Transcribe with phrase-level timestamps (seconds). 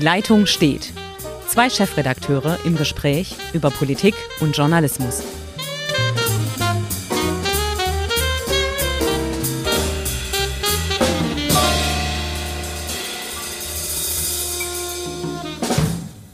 [0.00, 0.94] Die Leitung steht.
[1.46, 5.22] Zwei Chefredakteure im Gespräch über Politik und Journalismus.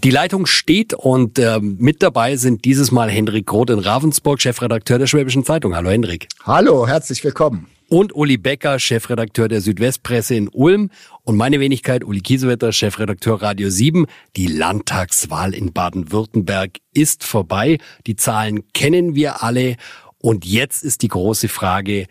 [0.04, 5.00] Die Leitung steht und äh, mit dabei sind dieses Mal Hendrik Groth in Ravensburg, Chefredakteur
[5.00, 5.74] der Schwäbischen Zeitung.
[5.74, 6.28] Hallo Hendrik.
[6.44, 7.66] Hallo, herzlich willkommen.
[7.88, 10.90] Und Uli Becker, Chefredakteur der Südwestpresse in Ulm.
[11.22, 14.06] Und meine Wenigkeit, Uli Kiesewetter, Chefredakteur Radio 7.
[14.34, 17.78] Die Landtagswahl in Baden-Württemberg ist vorbei.
[18.08, 19.76] Die Zahlen kennen wir alle.
[20.18, 22.06] Und jetzt ist die große Frage,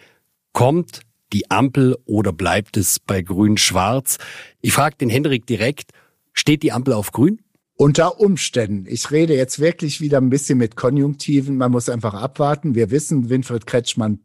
[0.54, 1.02] kommt
[1.34, 4.18] die Ampel oder bleibt es bei Grün-Schwarz?
[4.62, 5.92] Ich frage den Hendrik direkt,
[6.32, 7.42] steht die Ampel auf Grün?
[7.76, 8.86] Unter Umständen.
[8.88, 11.58] Ich rede jetzt wirklich wieder ein bisschen mit Konjunktiven.
[11.58, 12.74] Man muss einfach abwarten.
[12.74, 14.25] Wir wissen, Winfried Kretschmann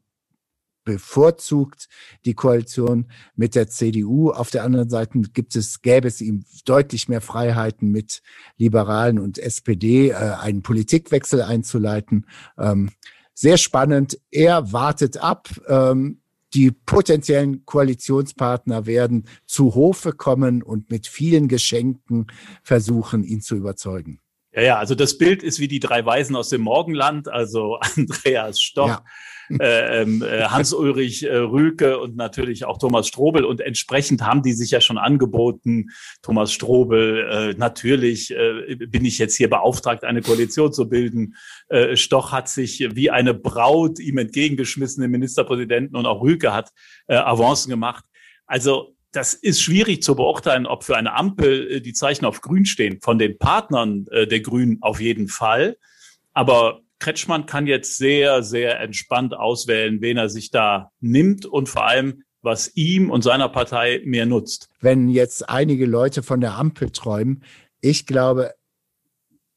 [0.84, 1.88] bevorzugt
[2.24, 4.30] die Koalition mit der CDU.
[4.30, 8.22] Auf der anderen Seite gibt es, gäbe es ihm deutlich mehr Freiheiten mit
[8.56, 12.26] Liberalen und SPD, äh, einen Politikwechsel einzuleiten.
[12.58, 12.90] Ähm,
[13.34, 14.18] sehr spannend.
[14.30, 15.48] Er wartet ab.
[15.66, 16.20] Ähm,
[16.52, 22.26] die potenziellen Koalitionspartner werden zu Hofe kommen und mit vielen Geschenken
[22.62, 24.20] versuchen, ihn zu überzeugen.
[24.52, 28.60] Ja, ja, also das Bild ist wie die drei Weisen aus dem Morgenland, also Andreas
[28.60, 29.04] Stoch, ja.
[29.58, 33.44] Äh, ähm, äh, Hans-Ulrich äh, Rüke und natürlich auch Thomas Strobel.
[33.44, 35.88] Und entsprechend haben die sich ja schon angeboten.
[36.22, 38.34] Thomas Strobel, natürlich
[38.88, 41.34] bin ich jetzt hier beauftragt, eine Koalition zu bilden.
[41.94, 46.70] Stoch hat sich wie eine Braut ihm entgegengeschmissen, den Ministerpräsidenten, und auch Rüke hat
[47.08, 48.04] Avancen gemacht.
[48.46, 53.00] Also das ist schwierig zu beurteilen, ob für eine Ampel die Zeichen auf Grün stehen.
[53.00, 55.76] Von den Partnern der Grünen auf jeden Fall.
[56.32, 61.86] Aber Kretschmann kann jetzt sehr, sehr entspannt auswählen, wen er sich da nimmt und vor
[61.86, 64.68] allem, was ihm und seiner Partei mehr nutzt.
[64.80, 67.42] Wenn jetzt einige Leute von der Ampel träumen,
[67.80, 68.54] ich glaube,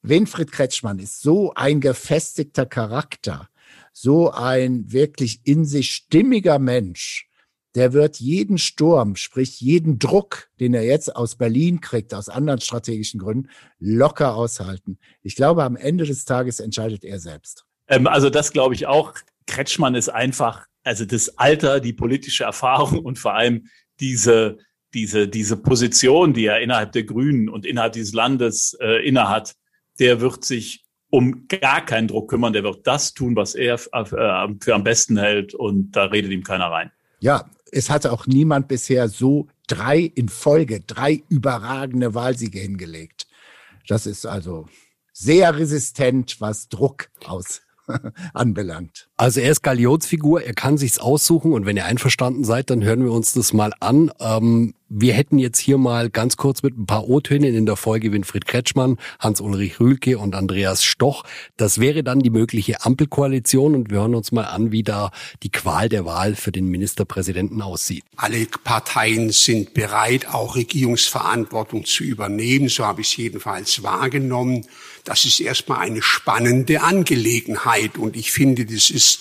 [0.01, 3.49] Winfried Kretschmann ist so ein gefestigter Charakter,
[3.93, 7.29] so ein wirklich in sich stimmiger Mensch,
[7.75, 12.61] der wird jeden Sturm, sprich jeden Druck, den er jetzt aus Berlin kriegt, aus anderen
[12.61, 14.99] strategischen Gründen, locker aushalten.
[15.21, 17.65] Ich glaube, am Ende des Tages entscheidet er selbst.
[17.87, 19.13] Ähm, also das glaube ich auch.
[19.47, 23.67] Kretschmann ist einfach, also das Alter, die politische Erfahrung und vor allem
[23.99, 24.57] diese,
[24.93, 29.55] diese, diese Position, die er innerhalb der Grünen und innerhalb dieses Landes äh, innehat,
[29.99, 32.53] der wird sich um gar keinen Druck kümmern.
[32.53, 36.43] Der wird das tun, was er äh, für am besten hält und da redet ihm
[36.43, 36.91] keiner rein.
[37.19, 43.27] Ja, es hatte auch niemand bisher so drei in Folge, drei überragende Wahlsiege hingelegt.
[43.87, 44.67] Das ist also
[45.11, 47.61] sehr resistent, was Druck aus
[48.33, 49.09] anbelangt.
[49.23, 53.05] Also er ist Galionsfigur, er kann sich's aussuchen und wenn ihr einverstanden seid, dann hören
[53.05, 54.11] wir uns das mal an.
[54.19, 58.11] Ähm, wir hätten jetzt hier mal ganz kurz mit ein paar O-Tönen in der Folge
[58.11, 61.23] Winfried Kretschmann, Hans-Ulrich Rühlke und Andreas Stoch.
[61.57, 65.09] Das wäre dann die mögliche Ampelkoalition und wir hören uns mal an, wie da
[65.41, 68.03] die Qual der Wahl für den Ministerpräsidenten aussieht.
[68.17, 72.69] Alle Parteien sind bereit, auch Regierungsverantwortung zu übernehmen.
[72.69, 74.67] So habe ich es jedenfalls wahrgenommen.
[75.05, 79.12] Das ist erstmal eine spannende Angelegenheit und ich finde, das ist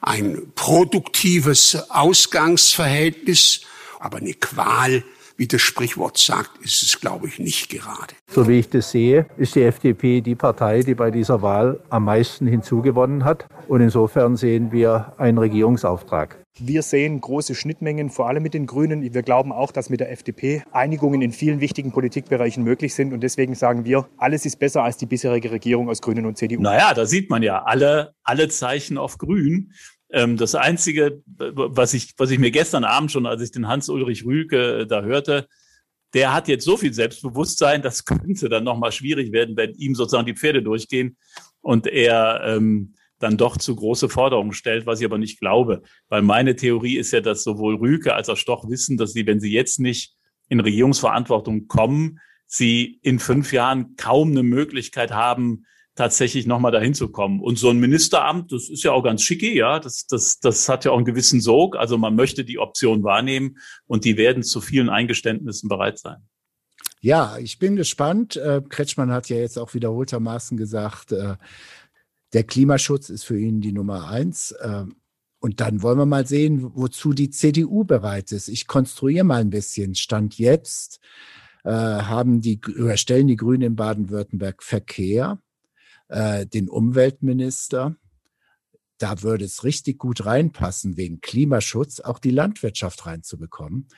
[0.00, 3.62] ein produktives Ausgangsverhältnis,
[4.00, 5.02] aber eine Qual,
[5.36, 8.14] wie das Sprichwort sagt, ist es, glaube ich, nicht gerade.
[8.30, 12.04] So wie ich das sehe, ist die FDP die Partei, die bei dieser Wahl am
[12.04, 13.46] meisten hinzugewonnen hat.
[13.68, 16.38] Und insofern sehen wir einen Regierungsauftrag.
[16.60, 19.14] Wir sehen große Schnittmengen, vor allem mit den Grünen.
[19.14, 23.12] Wir glauben auch, dass mit der FDP Einigungen in vielen wichtigen Politikbereichen möglich sind.
[23.12, 26.60] Und deswegen sagen wir, alles ist besser als die bisherige Regierung aus Grünen und CDU.
[26.60, 29.72] Naja, da sieht man ja alle, alle Zeichen auf Grün.
[30.10, 34.24] Ähm, das Einzige, was ich, was ich mir gestern Abend schon, als ich den Hans-Ulrich
[34.24, 35.46] Rüke äh, da hörte,
[36.14, 40.26] der hat jetzt so viel Selbstbewusstsein, das könnte dann nochmal schwierig werden, wenn ihm sozusagen
[40.26, 41.16] die Pferde durchgehen
[41.60, 45.82] und er ähm, dann doch zu große Forderungen stellt, was ich aber nicht glaube.
[46.08, 49.40] Weil meine Theorie ist ja, dass sowohl Rüke als auch Stoch wissen, dass sie, wenn
[49.40, 50.14] sie jetzt nicht
[50.48, 55.64] in Regierungsverantwortung kommen, sie in fünf Jahren kaum eine Möglichkeit haben,
[55.98, 57.40] tatsächlich nochmal dahin zu kommen.
[57.40, 60.84] Und so ein Ministeramt, das ist ja auch ganz schicki, ja, das, das, das hat
[60.84, 61.76] ja auch einen gewissen Sog.
[61.76, 66.18] Also man möchte die Option wahrnehmen und die werden zu vielen Eingeständnissen bereit sein.
[67.00, 68.36] Ja, ich bin gespannt.
[68.36, 71.34] Äh, Kretschmann hat ja jetzt auch wiederholtermaßen gesagt, äh,
[72.32, 74.54] der Klimaschutz ist für ihn die Nummer eins.
[74.62, 74.96] Ähm,
[75.40, 78.48] und dann wollen wir mal sehen, wozu die CDU bereit ist.
[78.48, 79.94] Ich konstruiere mal ein bisschen.
[79.94, 81.00] Stand jetzt
[81.64, 82.60] äh, haben die,
[82.94, 85.38] stellen die Grünen in Baden-Württemberg Verkehr,
[86.08, 87.96] äh, den Umweltminister,
[88.98, 93.88] da würde es richtig gut reinpassen, wegen Klimaschutz auch die Landwirtschaft reinzubekommen.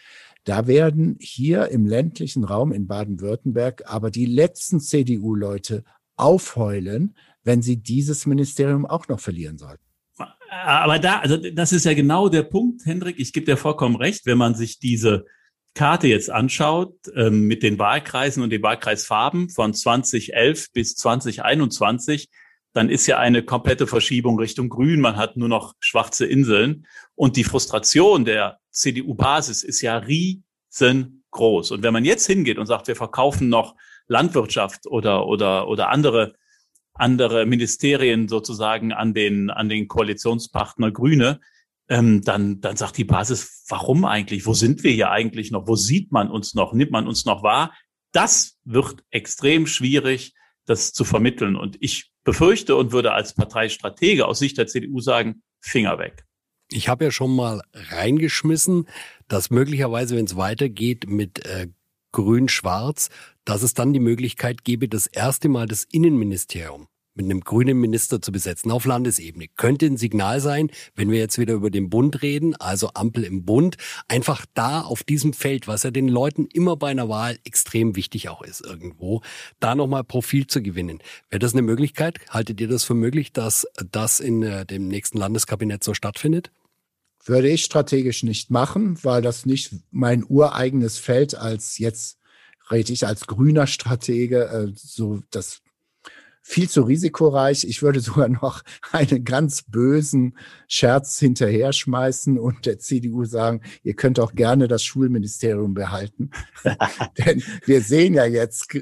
[0.44, 5.84] Da werden hier im ländlichen Raum in Baden-Württemberg aber die letzten CDU-Leute
[6.16, 9.84] aufheulen, wenn sie dieses Ministerium auch noch verlieren sollten.
[10.50, 13.18] Aber da, also das ist ja genau der Punkt, Hendrik.
[13.18, 15.24] Ich gebe dir vollkommen recht, wenn man sich diese
[15.74, 22.28] Karte jetzt anschaut ähm, mit den Wahlkreisen und den Wahlkreisfarben von 2011 bis 2021,
[22.72, 25.00] dann ist ja eine komplette Verschiebung Richtung Grün.
[25.00, 26.86] Man hat nur noch schwarze Inseln.
[27.14, 31.70] Und die Frustration der CDU-Basis ist ja riesengroß.
[31.70, 33.74] Und wenn man jetzt hingeht und sagt, wir verkaufen noch
[34.06, 36.34] Landwirtschaft oder, oder, oder andere,
[37.00, 41.40] andere Ministerien sozusagen an den, an den Koalitionspartner Grüne,
[41.88, 44.46] ähm, dann, dann sagt die Basis, warum eigentlich?
[44.46, 45.66] Wo sind wir hier eigentlich noch?
[45.66, 46.72] Wo sieht man uns noch?
[46.72, 47.74] Nimmt man uns noch wahr?
[48.12, 50.34] Das wird extrem schwierig,
[50.66, 51.56] das zu vermitteln.
[51.56, 56.24] Und ich befürchte und würde als Parteistratege aus Sicht der CDU sagen, Finger weg.
[56.70, 58.88] Ich habe ja schon mal reingeschmissen,
[59.26, 61.66] dass möglicherweise, wenn es weitergeht mit äh,
[62.12, 63.08] Grün-Schwarz,
[63.44, 68.22] dass es dann die Möglichkeit gäbe, das erste Mal das Innenministerium mit einem grünen Minister
[68.22, 69.48] zu besetzen auf Landesebene.
[69.56, 73.44] Könnte ein Signal sein, wenn wir jetzt wieder über den Bund reden, also Ampel im
[73.44, 73.76] Bund,
[74.08, 78.28] einfach da auf diesem Feld, was ja den Leuten immer bei einer Wahl extrem wichtig
[78.28, 79.22] auch ist irgendwo,
[79.58, 81.00] da nochmal Profil zu gewinnen.
[81.28, 82.18] Wäre das eine Möglichkeit?
[82.30, 86.50] Haltet ihr das für möglich, dass das in äh, dem nächsten Landeskabinett so stattfindet?
[87.24, 92.18] Würde ich strategisch nicht machen, weil das nicht mein ureigenes Feld als jetzt
[92.70, 95.60] rede ich als grüner Stratege, äh, so das
[96.50, 97.64] viel zu risikoreich.
[97.64, 98.62] Ich würde sogar noch
[98.92, 100.36] einen ganz bösen
[100.68, 106.30] Scherz hinterher schmeißen und der CDU sagen, ihr könnt auch gerne das Schulministerium behalten.
[107.18, 108.76] Denn wir sehen ja jetzt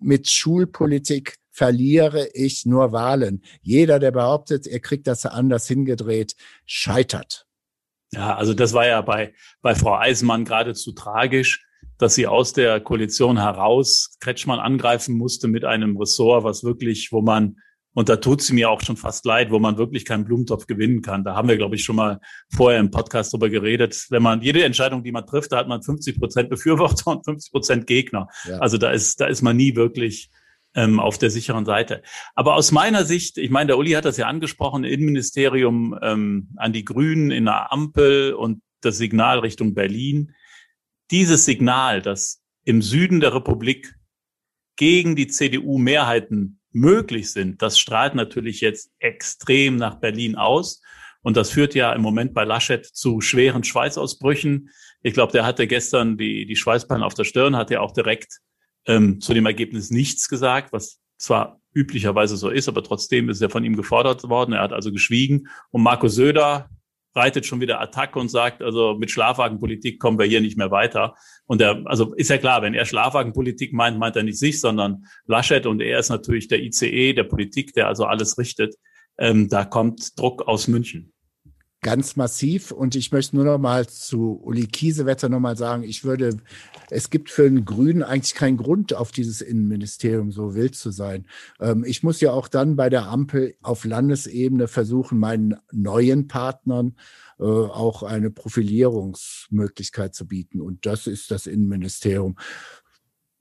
[0.00, 3.42] mit Schulpolitik verliere ich nur Wahlen.
[3.62, 6.34] Jeder, der behauptet, er kriegt das anders hingedreht,
[6.66, 7.46] scheitert.
[8.12, 11.64] Ja, also das war ja bei, bei Frau Eisenmann geradezu tragisch
[12.04, 17.22] dass sie aus der Koalition heraus Kretschmann angreifen musste mit einem Ressort, was wirklich, wo
[17.22, 17.56] man,
[17.94, 21.00] und da tut sie mir auch schon fast leid, wo man wirklich keinen Blumentopf gewinnen
[21.00, 21.24] kann.
[21.24, 22.20] Da haben wir, glaube ich, schon mal
[22.54, 24.04] vorher im Podcast drüber geredet.
[24.10, 27.50] Wenn man jede Entscheidung, die man trifft, da hat man 50 Prozent Befürworter und 50
[27.50, 28.28] Prozent Gegner.
[28.46, 28.58] Ja.
[28.58, 30.28] Also da ist, da ist man nie wirklich
[30.74, 32.02] ähm, auf der sicheren Seite.
[32.34, 36.74] Aber aus meiner Sicht, ich meine, der Uli hat das ja angesprochen, Innenministerium ähm, an
[36.74, 40.34] die Grünen in der Ampel und das Signal Richtung Berlin
[41.10, 43.94] dieses Signal, dass im Süden der Republik
[44.76, 50.82] gegen die CDU Mehrheiten möglich sind, das strahlt natürlich jetzt extrem nach Berlin aus.
[51.22, 54.68] Und das führt ja im Moment bei Laschet zu schweren Schweißausbrüchen.
[55.02, 58.40] Ich glaube, der hatte gestern die, die Schweißperlen auf der Stirn, hat ja auch direkt
[58.86, 63.48] ähm, zu dem Ergebnis nichts gesagt, was zwar üblicherweise so ist, aber trotzdem ist er
[63.50, 64.52] von ihm gefordert worden.
[64.52, 65.48] Er hat also geschwiegen.
[65.70, 66.68] Und Marco Söder,
[67.14, 71.14] reitet schon wieder Attacke und sagt, also mit Schlafwagenpolitik kommen wir hier nicht mehr weiter.
[71.46, 75.06] Und er, also ist ja klar, wenn er Schlafwagenpolitik meint, meint er nicht sich, sondern
[75.26, 78.74] Laschet und er ist natürlich der ICE der Politik, der also alles richtet.
[79.16, 81.13] Ähm, da kommt Druck aus München
[81.84, 82.72] ganz massiv.
[82.72, 86.38] Und ich möchte nur noch mal zu Uli Kiesewetter noch mal sagen, ich würde,
[86.90, 91.26] es gibt für einen Grünen eigentlich keinen Grund, auf dieses Innenministerium so wild zu sein.
[91.60, 96.96] Ähm, ich muss ja auch dann bei der Ampel auf Landesebene versuchen, meinen neuen Partnern
[97.38, 100.62] äh, auch eine Profilierungsmöglichkeit zu bieten.
[100.62, 102.36] Und das ist das Innenministerium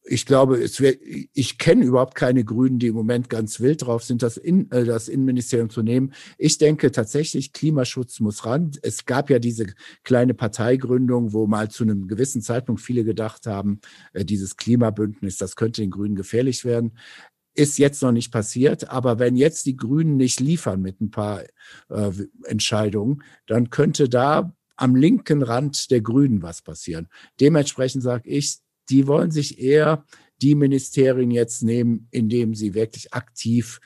[0.06, 4.04] ich glaube, es wär, ich kenne überhaupt keine Grünen, die im Moment ganz wild drauf
[4.04, 6.14] sind, das, in, äh, das Innenministerium zu nehmen.
[6.38, 8.72] Ich denke tatsächlich, Klimaschutz muss ran.
[8.82, 9.68] Es gab ja diese
[10.04, 13.80] kleine Parteigründung, wo mal zu einem gewissen Zeitpunkt viele gedacht haben,
[14.12, 16.98] äh, dieses Klimabündnis, das könnte den Grünen gefährlich werden.
[17.56, 21.44] Ist jetzt noch nicht passiert, aber wenn jetzt die Grünen nicht liefern mit ein paar
[21.90, 22.12] äh,
[22.46, 27.08] Entscheidungen, dann könnte da am linken Rand der Grünen was passieren.
[27.40, 28.58] Dementsprechend sage ich,
[28.90, 30.06] die wollen sich eher
[30.42, 33.80] die Ministerien jetzt nehmen, indem sie wirklich aktiv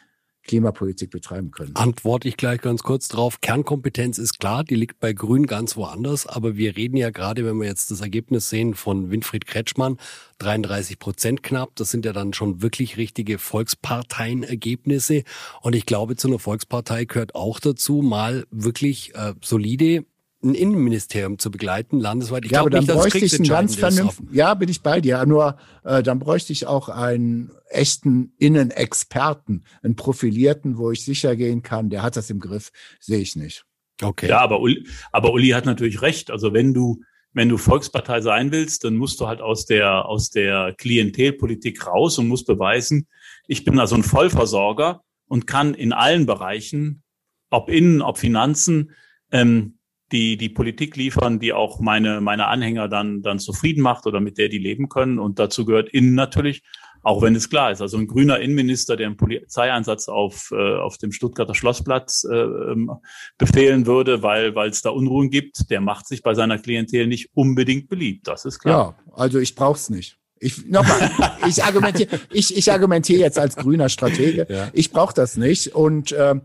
[0.47, 1.75] Klimapolitik betreiben können.
[1.75, 3.41] Antworte ich gleich ganz kurz drauf.
[3.41, 7.59] Kernkompetenz ist klar, die liegt bei Grün ganz woanders, aber wir reden ja gerade, wenn
[7.59, 9.97] wir jetzt das Ergebnis sehen von Winfried Kretschmann,
[10.39, 15.23] 33 Prozent knapp, das sind ja dann schon wirklich richtige Volksparteienergebnisse
[15.61, 20.05] und ich glaube, zu einer Volkspartei gehört auch dazu, mal wirklich äh, solide
[20.43, 22.45] ein Innenministerium zu begleiten, landesweit.
[22.45, 25.25] Ich ja, aber dann nicht, bräuchte ich einen ganz vernünftigen, ja, bin ich bei dir,
[25.25, 31.63] nur äh, dann bräuchte ich auch einen echten Innenexperten, einen profilierten, wo ich sicher gehen
[31.63, 33.65] kann, der hat das im Griff, sehe ich nicht.
[34.01, 34.27] Okay.
[34.27, 36.29] Ja, aber Uli, aber Uli hat natürlich recht.
[36.29, 37.01] Also wenn du,
[37.33, 42.19] wenn du Volkspartei sein willst, dann musst du halt aus der, aus der Klientelpolitik raus
[42.19, 43.07] und musst beweisen,
[43.47, 47.03] ich bin also ein Vollversorger und kann in allen Bereichen
[47.49, 48.91] ob Innen, ob Finanzen,
[49.31, 49.76] ähm,
[50.11, 54.37] die die Politik liefern, die auch meine meine Anhänger dann dann zufrieden macht oder mit
[54.37, 55.19] der die leben können.
[55.19, 56.63] Und dazu gehört Innen natürlich,
[57.03, 57.81] auch wenn es klar ist.
[57.81, 62.91] Also ein grüner Innenminister, der einen Polizeieinsatz auf äh, auf dem Stuttgarter Schlossplatz äh, ähm,
[63.37, 67.29] befehlen würde, weil weil es da Unruhen gibt, der macht sich bei seiner Klientel nicht
[67.33, 68.27] unbedingt beliebt.
[68.27, 68.95] Das ist klar.
[68.97, 70.17] Ja, also ich brauch's nicht.
[70.39, 71.11] Ich nochmal,
[71.47, 74.47] ich argumentiere, ich, ich argumentiere jetzt als grüner Stratege.
[74.49, 74.69] Ja.
[74.73, 75.75] Ich brauche das nicht.
[75.75, 76.41] Und ähm,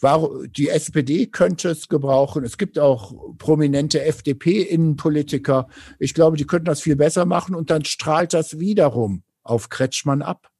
[0.00, 2.44] Warum, die SPD könnte es gebrauchen.
[2.44, 5.68] Es gibt auch prominente FDP-Innenpolitiker.
[5.98, 10.20] Ich glaube, die könnten das viel besser machen und dann strahlt das wiederum auf Kretschmann
[10.20, 10.50] ab.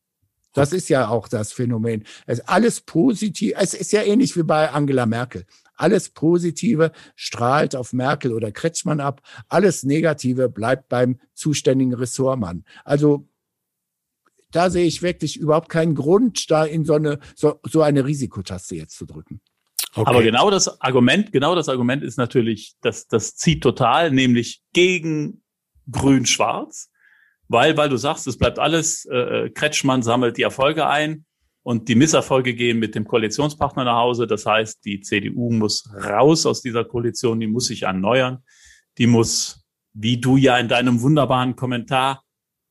[0.55, 2.05] Das ist ja auch das Phänomen.
[2.27, 3.55] Es ist alles positiv.
[3.59, 5.45] Es ist ja ähnlich wie bei Angela Merkel.
[5.75, 9.23] Alles Positive strahlt auf Merkel oder Kretschmann ab.
[9.49, 12.65] Alles Negative bleibt beim zuständigen Ressortmann.
[12.85, 13.29] Also
[14.51, 18.77] da sehe ich wirklich überhaupt keinen Grund, da in so eine, so, so eine Risikotaste
[18.77, 19.41] jetzt zu drücken.
[19.97, 20.11] Okay.
[20.11, 25.43] Aber genau das Argument, genau das Argument ist natürlich, dass das zieht total, nämlich gegen
[25.91, 26.91] Grün-Schwarz,
[27.49, 31.27] weil, weil du sagst, es bleibt alles, äh, Kretschmann sammelt die Erfolge ein
[31.65, 34.27] und die Misserfolge gehen mit dem Koalitionspartner nach Hause.
[34.27, 38.45] Das heißt, die CDU muss raus aus dieser Koalition, die muss sich erneuern,
[38.99, 42.23] die muss, wie du ja in deinem wunderbaren Kommentar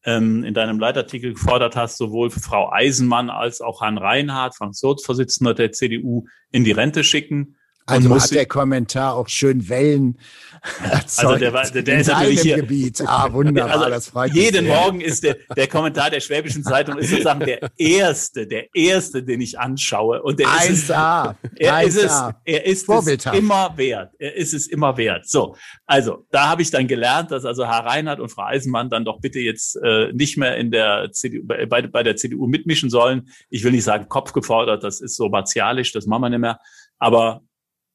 [0.05, 5.71] ähm, in deinem Leitartikel gefordert hast, sowohl Frau Eisenmann als auch Herrn Reinhardt, Fraktionsvorsitzender der
[5.71, 7.57] CDU, in die Rente schicken.
[7.85, 10.17] Also hat der Kommentar auch schön Wellen
[10.83, 11.27] erzeugt.
[11.27, 13.01] Also der, war, der, der ist natürlich hier, Gebiet.
[13.05, 14.75] Ah, wunderbar, also das freut Jeden sehr.
[14.75, 19.41] Morgen ist der, der Kommentar der Schwäbischen Zeitung ist sozusagen der erste, der erste, den
[19.41, 20.21] ich anschaue.
[20.21, 20.63] Und der 1A.
[20.63, 21.83] ist es, er 1A.
[21.83, 24.13] ist es, er ist es immer wert.
[24.17, 25.27] Er ist es immer wert.
[25.27, 29.03] So, also da habe ich dann gelernt, dass also Herr Reinhardt und Frau Eisenmann dann
[29.03, 33.29] doch bitte jetzt äh, nicht mehr in der CDU, bei, bei der CDU mitmischen sollen.
[33.49, 36.59] Ich will nicht sagen Kopf gefordert, das ist so martialisch, das machen wir nicht mehr.
[36.99, 37.41] Aber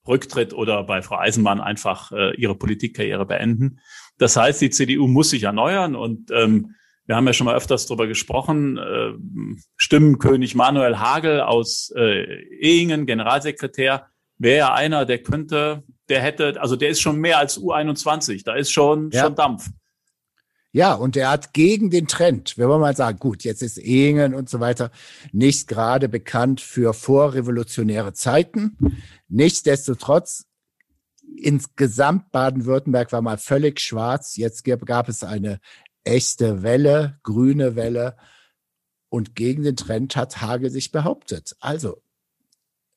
[0.08, 3.80] Rücktritt oder bei Frau Eisenbahn einfach äh, ihre Politikkarriere beenden.
[4.18, 6.74] Das heißt, die CDU muss sich erneuern und ähm,
[7.06, 8.76] wir haben ja schon mal öfters darüber gesprochen.
[8.76, 9.12] Äh,
[9.76, 12.24] Stimmenkönig Manuel Hagel aus äh,
[12.60, 17.58] Ehingen, Generalsekretär, wäre ja einer, der könnte, der hätte, also der ist schon mehr als
[17.58, 19.24] U21, da ist schon, ja.
[19.24, 19.68] schon Dampf.
[20.78, 24.32] Ja, und er hat gegen den Trend, wenn wir mal sagen, gut, jetzt ist Ehingen
[24.32, 24.92] und so weiter
[25.32, 28.76] nicht gerade bekannt für vorrevolutionäre Zeiten.
[29.26, 30.46] Nichtsdestotrotz,
[31.36, 34.36] insgesamt Baden-Württemberg war mal völlig schwarz.
[34.36, 35.58] Jetzt gab es eine
[36.04, 38.16] echte Welle, grüne Welle.
[39.08, 41.56] Und gegen den Trend hat Hage sich behauptet.
[41.58, 42.02] Also,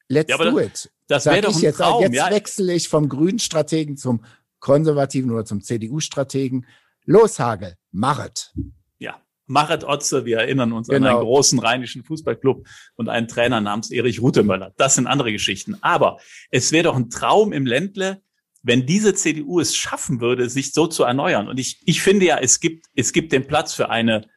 [0.07, 0.91] let's ja, do it.
[1.07, 2.29] Das wäre doch ein jetzt, Traum, jetzt ja.
[2.29, 4.23] wechsle ich vom grünen Strategen zum
[4.59, 6.67] konservativen oder zum CDU-Strategen.
[7.05, 8.53] Los, Hagel, machet.
[8.99, 10.25] Ja, machet Otze.
[10.25, 11.07] Wir erinnern uns genau.
[11.07, 14.73] an einen großen rheinischen Fußballclub und einen Trainer namens Erich Rutemöller.
[14.77, 15.77] Das sind andere Geschichten.
[15.81, 18.21] Aber es wäre doch ein Traum im Ländle,
[18.63, 21.47] wenn diese CDU es schaffen würde, sich so zu erneuern.
[21.47, 24.27] Und ich, ich finde ja, es gibt, es gibt den Platz für eine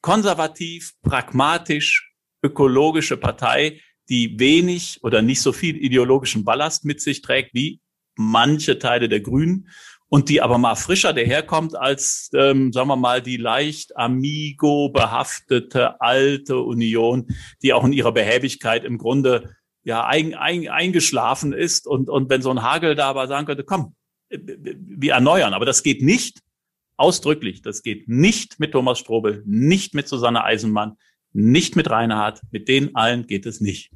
[0.00, 2.12] konservativ, pragmatisch,
[2.42, 7.80] ökologische Partei, die wenig oder nicht so viel ideologischen Ballast mit sich trägt wie
[8.14, 9.68] manche Teile der Grünen
[10.12, 16.02] und die aber mal frischer daherkommt als, ähm, sagen wir mal, die leicht amigo behaftete
[16.02, 17.28] alte Union,
[17.62, 22.42] die auch in ihrer Behäbigkeit im Grunde ja ein, ein, eingeschlafen ist und, und wenn
[22.42, 23.94] so ein Hagel da aber sagen könnte, komm,
[24.28, 26.40] wir erneuern, aber das geht nicht
[26.98, 30.98] ausdrücklich, das geht nicht mit Thomas Strobel, nicht mit Susanne Eisenmann,
[31.32, 33.90] nicht mit Reinhard, mit denen allen geht es nicht.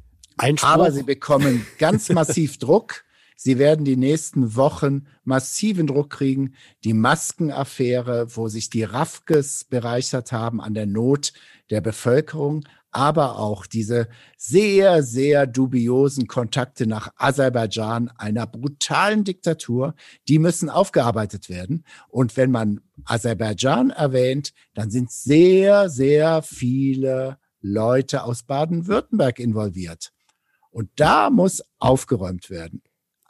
[0.63, 3.03] Aber sie bekommen ganz massiv Druck
[3.39, 6.55] Sie werden die nächsten Wochen massiven Druck kriegen.
[6.83, 11.33] Die Maskenaffäre, wo sich die Rafkes bereichert haben an der Not
[11.69, 19.93] der Bevölkerung, aber auch diese sehr, sehr dubiosen Kontakte nach Aserbaidschan, einer brutalen Diktatur,
[20.27, 21.85] die müssen aufgearbeitet werden.
[22.07, 30.11] Und wenn man Aserbaidschan erwähnt, dann sind sehr, sehr viele Leute aus Baden-Württemberg involviert.
[30.71, 32.81] Und da muss aufgeräumt werden.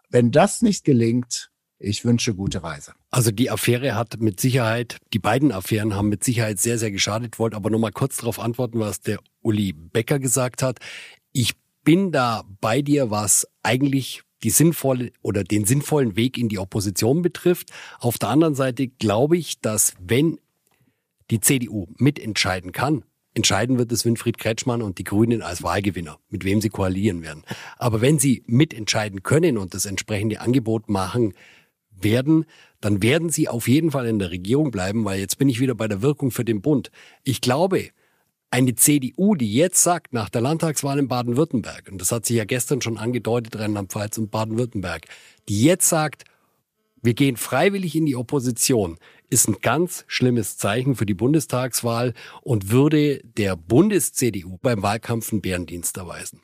[0.09, 1.49] Wenn das nicht gelingt,
[1.79, 2.93] ich wünsche gute Reise.
[3.11, 7.37] Also die Affäre hat mit Sicherheit, die beiden Affären haben mit Sicherheit sehr, sehr geschadet.
[7.39, 10.79] Wollte aber nochmal kurz darauf antworten, was der Uli Becker gesagt hat.
[11.33, 16.59] Ich bin da bei dir, was eigentlich die sinnvolle oder den sinnvollen Weg in die
[16.59, 17.71] Opposition betrifft.
[17.99, 20.39] Auf der anderen Seite glaube ich, dass wenn
[21.29, 23.03] die CDU mitentscheiden kann,
[23.37, 27.43] Entscheiden wird es Winfried Kretschmann und die Grünen als Wahlgewinner, mit wem sie koalieren werden.
[27.77, 31.35] Aber wenn sie mitentscheiden können und das entsprechende Angebot machen
[31.91, 32.45] werden,
[32.81, 35.75] dann werden sie auf jeden Fall in der Regierung bleiben, weil jetzt bin ich wieder
[35.75, 36.89] bei der Wirkung für den Bund.
[37.23, 37.89] Ich glaube,
[38.49, 42.45] eine CDU, die jetzt sagt, nach der Landtagswahl in Baden-Württemberg, und das hat sich ja
[42.45, 45.05] gestern schon angedeutet, Rheinland-Pfalz und Baden-Württemberg,
[45.47, 46.23] die jetzt sagt,
[47.03, 48.97] wir gehen freiwillig in die Opposition,
[49.29, 55.41] ist ein ganz schlimmes Zeichen für die Bundestagswahl und würde der Bundes-CDU beim Wahlkampf einen
[55.41, 56.41] Bärendienst erweisen.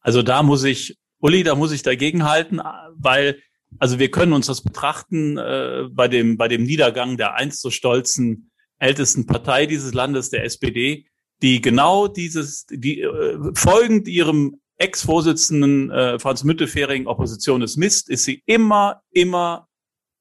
[0.00, 2.60] Also da muss ich, Uli, da muss ich dagegen halten,
[2.96, 3.40] weil,
[3.78, 7.70] also wir können uns das betrachten äh, bei dem, bei dem Niedergang der einst so
[7.70, 11.06] stolzen ältesten Partei dieses Landes, der SPD,
[11.42, 18.24] die genau dieses, die äh, folgend ihrem Ex-Vorsitzenden äh, Franz Müntefering Opposition ist Mist, ist
[18.24, 19.68] sie immer, immer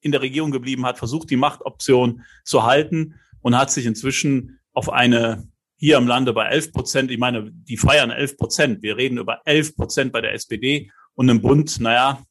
[0.03, 4.89] in der Regierung geblieben, hat versucht, die Machtoption zu halten und hat sich inzwischen auf
[4.89, 8.83] eine hier im Lande bei 11 Prozent, ich meine, die feiern 11 Prozent.
[8.83, 12.23] Wir reden über 11 Prozent bei der SPD und im Bund, naja,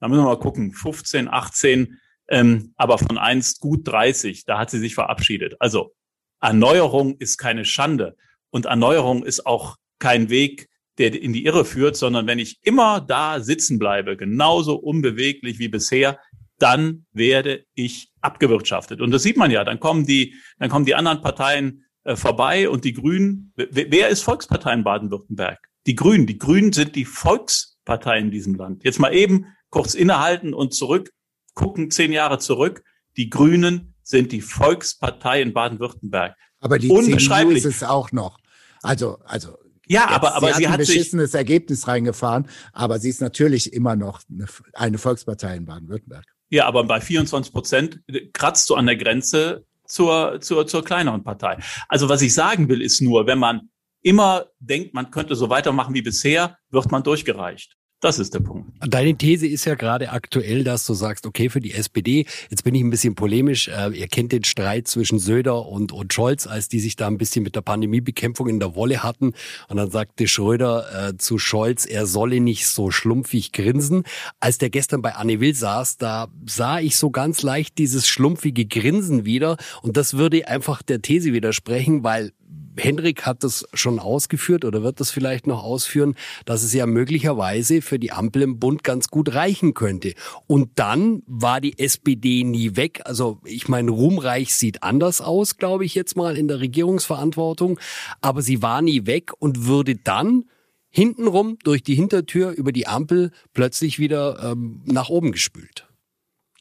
[0.00, 4.70] da müssen wir mal gucken, 15, 18, ähm, aber von einst gut 30, da hat
[4.70, 5.56] sie sich verabschiedet.
[5.60, 5.94] Also
[6.40, 8.16] Erneuerung ist keine Schande
[8.50, 13.00] und Erneuerung ist auch kein Weg, der in die Irre führt, sondern wenn ich immer
[13.00, 16.18] da sitzen bleibe, genauso unbeweglich wie bisher,
[16.62, 19.00] dann werde ich abgewirtschaftet.
[19.00, 19.64] Und das sieht man ja.
[19.64, 23.52] Dann kommen die, dann kommen die anderen Parteien äh, vorbei und die Grünen.
[23.56, 25.58] Wer ist Volkspartei in Baden-Württemberg?
[25.86, 26.26] Die Grünen.
[26.26, 28.84] Die Grünen sind die Volkspartei in diesem Land.
[28.84, 31.10] Jetzt mal eben kurz innehalten und zurück
[31.54, 32.82] gucken, zehn Jahre zurück.
[33.16, 36.34] Die Grünen sind die Volkspartei in Baden-Württemberg.
[36.60, 38.38] Aber die CDU ist es auch noch.
[38.82, 43.08] Also, also ja, Jetzt, aber, aber sie, sie hat ein beschissenes Ergebnis reingefahren, aber sie
[43.08, 46.24] ist natürlich immer noch eine, eine Volkspartei in Baden-Württemberg.
[46.50, 48.00] Ja, aber bei 24 Prozent
[48.32, 51.58] kratzt du an der Grenze zur, zur, zur kleineren Partei.
[51.88, 53.70] Also was ich sagen will, ist nur, wenn man
[54.02, 57.76] immer denkt, man könnte so weitermachen wie bisher, wird man durchgereicht.
[58.00, 58.70] Das ist der Punkt.
[58.80, 62.74] Deine These ist ja gerade aktuell, dass du sagst, okay, für die SPD, jetzt bin
[62.74, 66.68] ich ein bisschen polemisch, äh, ihr kennt den Streit zwischen Söder und, und Scholz, als
[66.68, 69.34] die sich da ein bisschen mit der Pandemiebekämpfung in der Wolle hatten.
[69.68, 74.04] Und dann sagte Schröder äh, zu Scholz, er solle nicht so schlumpfig grinsen.
[74.40, 78.64] Als der gestern bei Anne Will saß, da sah ich so ganz leicht dieses schlumpfige
[78.64, 79.58] Grinsen wieder.
[79.82, 82.32] Und das würde einfach der These widersprechen, weil
[82.76, 87.82] Hendrik hat das schon ausgeführt oder wird das vielleicht noch ausführen, dass es ja möglicherweise
[87.82, 90.14] für die Ampel im Bund ganz gut reichen könnte.
[90.46, 93.02] Und dann war die SPD nie weg.
[93.04, 97.78] Also ich meine, Ruhmreich sieht anders aus, glaube ich jetzt mal in der Regierungsverantwortung,
[98.20, 100.44] aber sie war nie weg und würde dann
[100.90, 105.86] hintenrum durch die Hintertür über die Ampel plötzlich wieder ähm, nach oben gespült.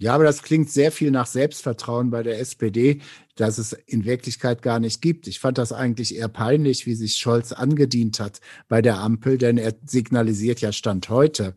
[0.01, 3.01] Ja, aber das klingt sehr viel nach Selbstvertrauen bei der SPD,
[3.39, 5.27] das es in Wirklichkeit gar nicht gibt.
[5.27, 9.57] Ich fand das eigentlich eher peinlich, wie sich Scholz angedient hat bei der Ampel, denn
[9.57, 11.55] er signalisiert ja Stand heute,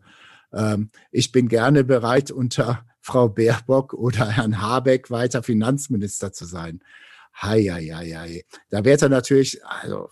[0.53, 6.81] ähm, ich bin gerne bereit, unter Frau Baerbock oder Herrn Habeck weiter Finanzminister zu sein.
[7.35, 8.43] Hei, hei, hei, hei.
[8.69, 10.09] Da wird er natürlich, also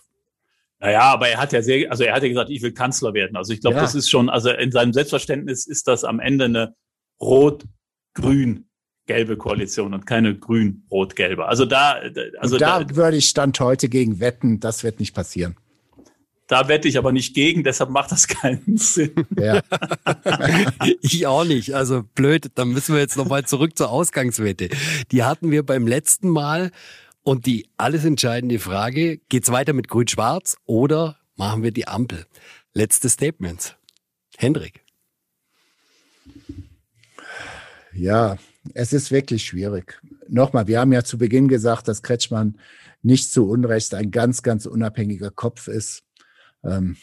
[0.80, 3.36] naja, aber er hat ja sehr, also er hat ja gesagt, ich will Kanzler werden.
[3.36, 3.82] Also ich glaube, ja.
[3.82, 6.74] das ist schon, also in seinem Selbstverständnis ist das am Ende eine
[7.20, 7.64] rot
[9.06, 11.46] grün-gelbe Koalition und keine grün-rot-gelbe.
[11.46, 12.00] Also da,
[12.38, 15.56] also da, da würde ich Stand heute gegen wetten, das wird nicht passieren.
[16.48, 19.14] Da wette ich aber nicht gegen, deshalb macht das keinen Sinn.
[19.38, 19.62] Ja.
[21.00, 21.74] ich auch nicht.
[21.74, 24.68] Also blöd, dann müssen wir jetzt nochmal zurück zur Ausgangswette.
[25.12, 26.70] Die hatten wir beim letzten Mal
[27.22, 32.26] und die alles entscheidende Frage, geht's weiter mit Grün-Schwarz oder machen wir die Ampel?
[32.74, 33.76] Letzte Statements.
[34.36, 34.80] Hendrik.
[37.94, 38.38] Ja,
[38.74, 40.00] es ist wirklich schwierig.
[40.28, 42.58] Nochmal, wir haben ja zu Beginn gesagt, dass Kretschmann
[43.02, 46.04] nicht zu Unrecht ein ganz, ganz unabhängiger Kopf ist.
[46.62, 46.96] Ähm,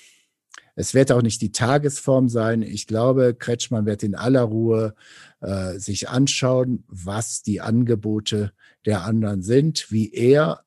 [0.76, 2.62] es wird auch nicht die Tagesform sein.
[2.62, 4.96] Ich glaube, Kretschmann wird in aller Ruhe
[5.42, 8.54] äh, sich anschauen, was die Angebote
[8.86, 10.64] der anderen sind, wie er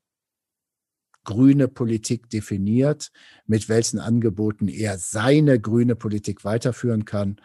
[1.24, 3.11] grüne Politik definiert,
[3.46, 7.40] mit welchen Angeboten er seine grüne Politik weiterführen kann.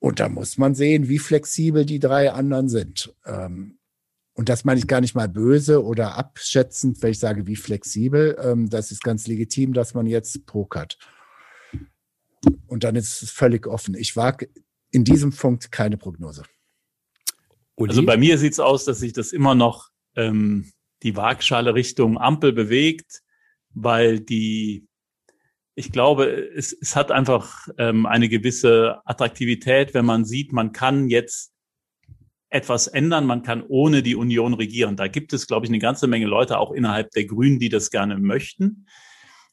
[0.00, 3.14] Und da muss man sehen, wie flexibel die drei anderen sind.
[3.26, 3.78] Ähm,
[4.34, 8.38] und das meine ich gar nicht mal böse oder abschätzend, wenn ich sage, wie flexibel.
[8.40, 10.98] Ähm, das ist ganz legitim, dass man jetzt pokert.
[12.68, 13.96] Und dann ist es völlig offen.
[13.96, 14.48] Ich wage
[14.92, 16.44] in diesem Punkt keine Prognose.
[17.76, 22.18] Also bei mir sieht es aus, dass sich das immer noch ähm, die Waagschale Richtung
[22.18, 23.22] Ampel bewegt,
[23.70, 24.88] weil die
[25.78, 31.08] ich glaube, es, es hat einfach ähm, eine gewisse Attraktivität, wenn man sieht, man kann
[31.08, 31.52] jetzt
[32.50, 34.96] etwas ändern, man kann ohne die Union regieren.
[34.96, 37.90] Da gibt es, glaube ich, eine ganze Menge Leute, auch innerhalb der Grünen, die das
[37.90, 38.86] gerne möchten.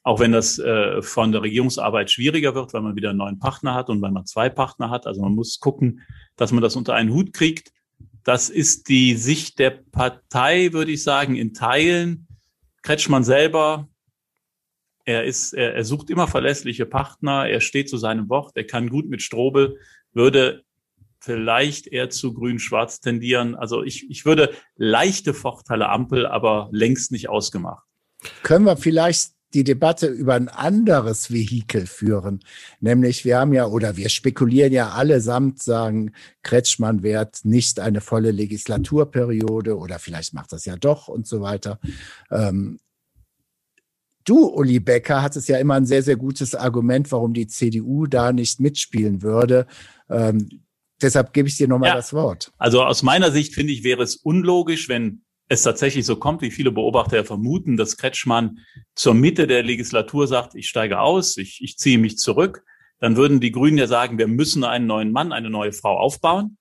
[0.01, 3.75] Auch wenn das äh, von der Regierungsarbeit schwieriger wird, weil man wieder einen neuen Partner
[3.75, 5.05] hat und weil man zwei Partner hat.
[5.05, 6.01] Also man muss gucken,
[6.37, 7.71] dass man das unter einen Hut kriegt.
[8.23, 12.27] Das ist die Sicht der Partei, würde ich sagen, in Teilen
[12.81, 13.89] Kretschmann selber,
[15.05, 18.89] er ist, er, er sucht immer verlässliche Partner, er steht zu seinem Wort, er kann
[18.89, 19.77] gut mit Strobel,
[20.13, 20.63] würde
[21.19, 23.55] vielleicht eher zu grün-schwarz tendieren.
[23.55, 27.83] Also ich, ich würde leichte Vorteile Ampel, aber längst nicht ausgemacht.
[28.43, 32.41] Können wir vielleicht die Debatte über ein anderes Vehikel führen.
[32.81, 36.11] Nämlich wir haben ja oder wir spekulieren ja allesamt, sagen,
[36.43, 41.79] Kretschmann wert nicht eine volle Legislaturperiode oder vielleicht macht das ja doch und so weiter.
[42.29, 42.79] Ähm,
[44.25, 48.33] du, Uli Becker, hattest ja immer ein sehr, sehr gutes Argument, warum die CDU da
[48.33, 49.67] nicht mitspielen würde.
[50.09, 50.49] Ähm,
[51.01, 51.95] deshalb gebe ich dir nochmal ja.
[51.95, 52.51] das Wort.
[52.57, 56.51] Also aus meiner Sicht finde ich, wäre es unlogisch, wenn es tatsächlich so kommt, wie
[56.51, 58.59] viele Beobachter vermuten, dass Kretschmann
[58.95, 62.63] zur Mitte der Legislatur sagt, ich steige aus, ich, ich ziehe mich zurück,
[62.99, 66.57] dann würden die Grünen ja sagen, wir müssen einen neuen Mann, eine neue Frau aufbauen.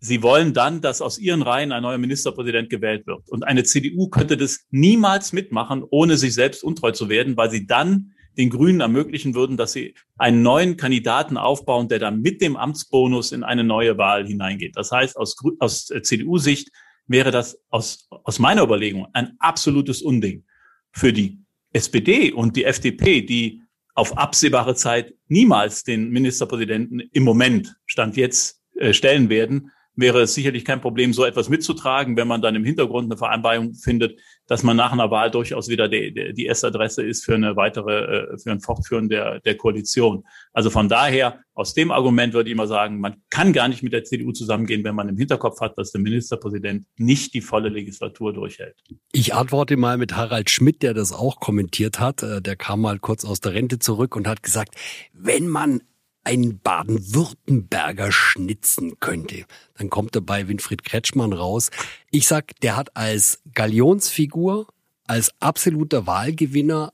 [0.00, 3.28] Sie wollen dann, dass aus ihren Reihen ein neuer Ministerpräsident gewählt wird.
[3.28, 7.66] Und eine CDU könnte das niemals mitmachen, ohne sich selbst untreu zu werden, weil sie
[7.66, 12.56] dann den Grünen ermöglichen würden, dass sie einen neuen Kandidaten aufbauen, der dann mit dem
[12.56, 14.76] Amtsbonus in eine neue Wahl hineingeht.
[14.76, 16.70] Das heißt, aus, aus CDU-Sicht
[17.06, 20.44] wäre das aus, aus meiner Überlegung ein absolutes Unding
[20.92, 21.40] für die
[21.72, 23.62] SPD und die FDP, die
[23.94, 30.34] auf absehbare Zeit niemals den Ministerpräsidenten im Moment, Stand jetzt, äh, stellen werden, wäre es
[30.34, 34.62] sicherlich kein Problem, so etwas mitzutragen, wenn man dann im Hintergrund eine Vereinbarung findet, dass
[34.62, 38.34] man nach einer Wahl durchaus wieder die, die, die erste Adresse ist für eine weitere,
[38.34, 40.24] äh, für ein Fortführen der, der Koalition.
[40.52, 43.94] Also von daher, aus dem Argument würde ich immer sagen, man kann gar nicht mit
[43.94, 48.34] der CDU zusammengehen, wenn man im Hinterkopf hat, dass der Ministerpräsident nicht die volle Legislatur
[48.34, 48.76] durchhält.
[49.12, 52.22] Ich antworte mal mit Harald Schmidt, der das auch kommentiert hat.
[52.22, 54.74] Äh, der kam mal kurz aus der Rente zurück und hat gesagt,
[55.14, 55.80] wenn man
[56.26, 59.44] ein Baden-Württemberger schnitzen könnte.
[59.78, 61.70] Dann kommt dabei Winfried Kretschmann raus.
[62.10, 64.66] Ich sag, der hat als Galionsfigur,
[65.06, 66.92] als absoluter Wahlgewinner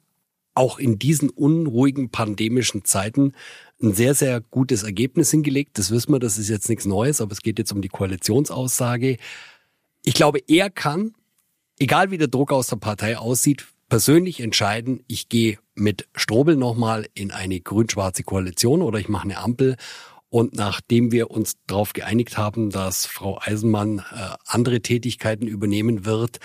[0.55, 3.33] auch in diesen unruhigen pandemischen Zeiten
[3.83, 5.79] ein sehr, sehr gutes Ergebnis hingelegt.
[5.79, 9.17] Das wissen wir, das ist jetzt nichts Neues, aber es geht jetzt um die Koalitionsaussage.
[10.05, 11.15] Ich glaube, er kann,
[11.79, 17.09] egal wie der Druck aus der Partei aussieht, persönlich entscheiden, ich gehe mit Strobel nochmal
[17.13, 19.77] in eine grün-schwarze Koalition oder ich mache eine Ampel.
[20.31, 24.03] Und nachdem wir uns darauf geeinigt haben, dass Frau Eisenmann äh,
[24.47, 26.39] andere Tätigkeiten übernehmen wird,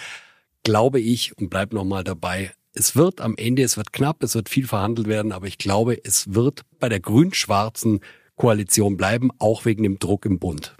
[0.64, 4.50] glaube ich und bleib nochmal dabei, es wird am Ende, es wird knapp, es wird
[4.50, 8.02] viel verhandelt werden, aber ich glaube, es wird bei der grün-schwarzen
[8.36, 10.76] Koalition bleiben, auch wegen dem Druck im Bund.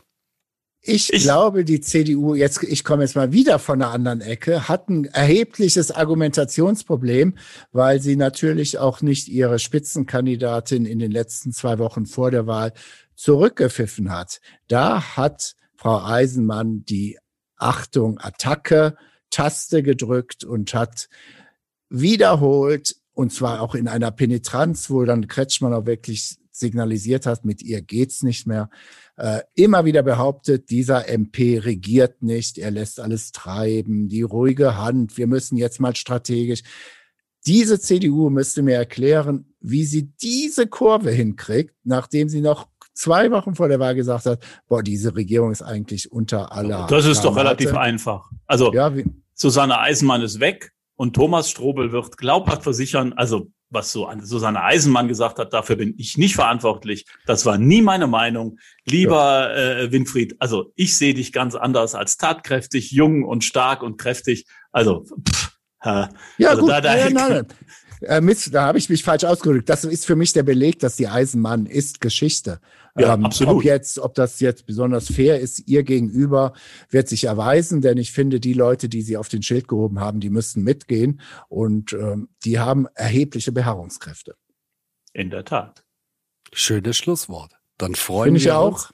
[0.90, 4.70] Ich, ich, glaube, die CDU, jetzt, ich komme jetzt mal wieder von einer anderen Ecke,
[4.70, 7.36] hat ein erhebliches Argumentationsproblem,
[7.74, 12.72] weil sie natürlich auch nicht ihre Spitzenkandidatin in den letzten zwei Wochen vor der Wahl
[13.16, 14.40] zurückgepfiffen hat.
[14.70, 17.20] Da hat Frau Eisenmann die
[17.58, 18.96] Achtung, Attacke,
[19.30, 21.10] Taste gedrückt und hat
[21.90, 27.62] wiederholt, und zwar auch in einer Penetranz, wo dann Kretschmann auch wirklich signalisiert hat, mit
[27.62, 28.70] ihr geht's nicht mehr,
[29.18, 35.18] äh, immer wieder behauptet, dieser MP regiert nicht, er lässt alles treiben, die ruhige Hand,
[35.18, 36.62] wir müssen jetzt mal strategisch.
[37.46, 43.56] Diese CDU müsste mir erklären, wie sie diese Kurve hinkriegt, nachdem sie noch zwei Wochen
[43.56, 46.88] vor der Wahl gesagt hat, boah, diese Regierung ist eigentlich unter aller.
[46.90, 48.30] Das ist doch relativ einfach.
[48.46, 48.92] Also ja,
[49.34, 55.08] Susanne Eisenmann ist weg und Thomas Strobel wird glaubhaft versichern, also was so Susanne Eisenmann
[55.08, 57.06] gesagt hat, dafür bin ich nicht verantwortlich.
[57.26, 58.60] Das war nie meine Meinung.
[58.86, 63.98] Lieber äh, Winfried, also ich sehe dich ganz anders als tatkräftig, jung und stark und
[63.98, 64.46] kräftig.
[64.72, 67.48] Also, pff, äh, ja, also gut, da, da, ja, nein,
[68.02, 69.70] äh, Mist, da habe ich mich falsch ausgedrückt.
[69.70, 72.60] Das ist für mich der Beleg, dass die Eisenbahn ist Geschichte.
[72.98, 73.58] Ja, ähm, absolut.
[73.58, 76.54] Ob, jetzt, ob das jetzt besonders fair ist, ihr gegenüber,
[76.90, 80.20] wird sich erweisen, denn ich finde, die Leute, die sie auf den Schild gehoben haben,
[80.20, 84.36] die müssen mitgehen und ähm, die haben erhebliche Beharrungskräfte.
[85.14, 85.84] In der Tat.
[86.54, 87.52] Schönes Schlusswort.
[87.78, 88.94] Dann freuen Find wir uns.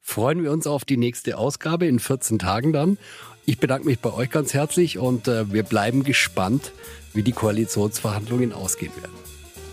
[0.00, 2.96] Freuen wir uns auf die nächste Ausgabe in 14 Tagen dann.
[3.48, 6.72] Ich bedanke mich bei euch ganz herzlich und äh, wir bleiben gespannt,
[7.14, 9.14] wie die Koalitionsverhandlungen ausgehen werden.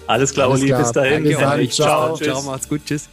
[0.06, 1.24] Alles klar, Alles Uli, bis dahin.
[1.24, 3.10] Danke, ciao, ciao, ciao, macht's gut, tschüss.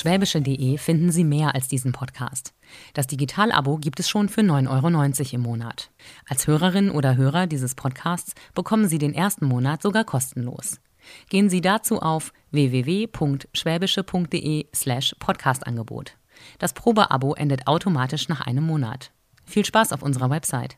[0.00, 2.54] schwäbische.de finden Sie mehr als diesen Podcast.
[2.94, 4.88] Das Digital-Abo gibt es schon für 9,90 Euro
[5.34, 5.90] im Monat.
[6.28, 10.80] Als Hörerin oder Hörer dieses Podcasts bekommen Sie den ersten Monat sogar kostenlos.
[11.28, 16.16] Gehen Sie dazu auf www.schwäbische.de slash Podcastangebot.
[16.58, 19.10] Das Probeabo endet automatisch nach einem Monat.
[19.44, 20.76] Viel Spaß auf unserer Website.